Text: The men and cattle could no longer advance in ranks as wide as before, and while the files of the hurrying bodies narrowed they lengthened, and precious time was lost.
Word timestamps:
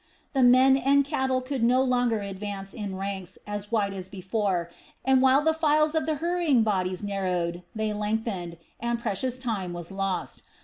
The 0.33 0.41
men 0.41 0.77
and 0.77 1.05
cattle 1.05 1.41
could 1.41 1.61
no 1.63 1.83
longer 1.83 2.21
advance 2.21 2.73
in 2.73 2.95
ranks 2.97 3.37
as 3.45 3.71
wide 3.71 3.93
as 3.93 4.09
before, 4.09 4.71
and 5.05 5.21
while 5.21 5.43
the 5.43 5.53
files 5.53 5.93
of 5.93 6.07
the 6.07 6.15
hurrying 6.15 6.63
bodies 6.63 7.03
narrowed 7.03 7.61
they 7.75 7.93
lengthened, 7.93 8.57
and 8.79 8.97
precious 8.97 9.37
time 9.37 9.73
was 9.73 9.91
lost. 9.91 10.41